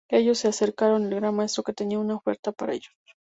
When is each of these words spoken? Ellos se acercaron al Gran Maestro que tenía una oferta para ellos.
Ellos 0.09 0.39
se 0.39 0.47
acercaron 0.47 1.03
al 1.03 1.13
Gran 1.13 1.35
Maestro 1.35 1.61
que 1.63 1.73
tenía 1.73 1.99
una 1.99 2.15
oferta 2.15 2.51
para 2.51 2.73
ellos. 2.73 2.91